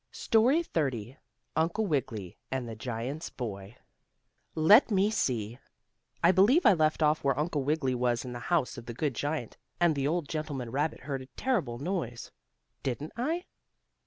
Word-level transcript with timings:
STORY 0.09 0.63
XXX 0.63 1.17
UNCLE 1.55 1.85
WIGGILY 1.85 2.35
AND 2.49 2.67
THE 2.67 2.75
GIANT'S 2.75 3.29
BOY 3.29 3.77
Let 4.55 4.89
me 4.89 5.11
see, 5.11 5.59
I 6.23 6.31
believe 6.31 6.65
I 6.65 6.73
left 6.73 7.03
off 7.03 7.23
where 7.23 7.37
Uncle 7.37 7.63
Wiggily 7.63 7.93
was 7.93 8.25
in 8.25 8.33
the 8.33 8.39
house 8.49 8.79
of 8.79 8.87
the 8.87 8.95
good 8.95 9.13
giant, 9.13 9.57
and 9.79 9.93
the 9.93 10.07
old 10.07 10.27
gentleman 10.27 10.71
rabbit 10.71 11.01
heard 11.01 11.21
a 11.21 11.27
terrible 11.37 11.77
noise. 11.77 12.31
Didn't 12.81 13.11
I? 13.15 13.45